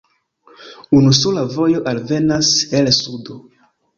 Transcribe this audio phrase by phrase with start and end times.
[0.99, 2.49] Unusola vojo alvenas
[2.81, 3.39] el sudo.